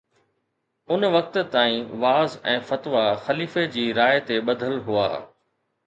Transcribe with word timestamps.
ان 0.95 1.05
وقت 1.15 1.37
تائين 1.57 1.85
وعظ 2.05 2.39
۽ 2.55 2.57
فتوا 2.71 3.05
خليفي 3.29 3.69
جي 3.79 3.87
راءِ 4.03 4.21
تي 4.31 4.45
ٻڌل 4.51 4.79
هئا 4.93 5.11